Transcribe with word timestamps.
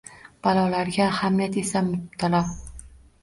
Balolarga 0.45 1.09
Hamlet 1.17 1.59
esa 1.63 1.83
mubtalo? 1.91 2.43